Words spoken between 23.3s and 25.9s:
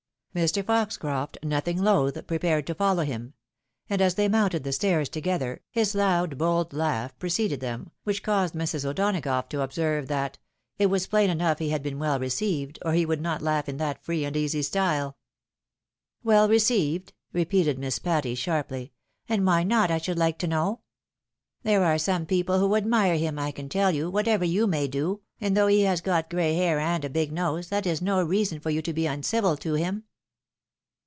I can teU you, whatever you may do, and though he